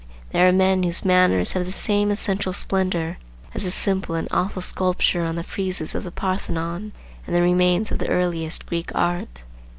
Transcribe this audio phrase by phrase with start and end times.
[0.31, 3.19] There are men whose manners have the same essential splendor
[3.53, 6.91] as the simple and awful sculpture on the friezes of the Parthenon
[7.27, 9.43] and the remains of the earliest Greek art.